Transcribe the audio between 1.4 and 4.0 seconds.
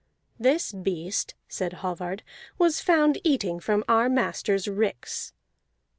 said Hallvard, "was found eating from